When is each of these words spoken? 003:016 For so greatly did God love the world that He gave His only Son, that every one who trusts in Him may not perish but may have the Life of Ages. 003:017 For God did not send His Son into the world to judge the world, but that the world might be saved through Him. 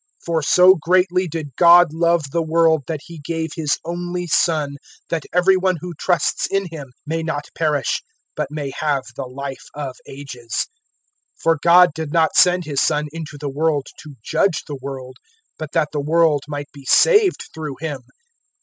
003:016 0.21 0.25
For 0.25 0.41
so 0.41 0.75
greatly 0.81 1.27
did 1.27 1.55
God 1.57 1.93
love 1.93 2.31
the 2.31 2.41
world 2.41 2.81
that 2.87 3.01
He 3.05 3.19
gave 3.19 3.51
His 3.53 3.77
only 3.85 4.25
Son, 4.25 4.77
that 5.09 5.25
every 5.31 5.55
one 5.55 5.77
who 5.79 5.93
trusts 5.93 6.47
in 6.47 6.65
Him 6.71 6.91
may 7.05 7.21
not 7.21 7.49
perish 7.53 8.01
but 8.35 8.49
may 8.49 8.71
have 8.79 9.03
the 9.15 9.27
Life 9.27 9.67
of 9.75 9.95
Ages. 10.07 10.65
003:017 11.37 11.41
For 11.43 11.59
God 11.61 11.93
did 11.93 12.11
not 12.11 12.35
send 12.35 12.65
His 12.65 12.81
Son 12.81 13.09
into 13.11 13.37
the 13.37 13.47
world 13.47 13.85
to 13.99 14.15
judge 14.23 14.63
the 14.65 14.79
world, 14.81 15.17
but 15.59 15.71
that 15.73 15.89
the 15.91 16.01
world 16.01 16.45
might 16.47 16.71
be 16.73 16.83
saved 16.85 17.49
through 17.53 17.75
Him. 17.79 18.01